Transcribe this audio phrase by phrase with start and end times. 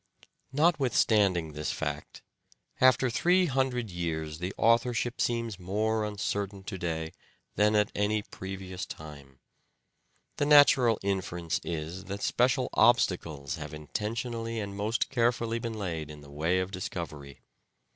[0.51, 2.23] Notwithstanding this fact,
[2.79, 7.13] after three hundred years the authorship seems more uncertain to day
[7.55, 9.37] than at any previous time.
[10.37, 16.21] The natural inference is that special obstacles have intentionally and most carefully been laid in
[16.21, 17.41] the way of the discovery.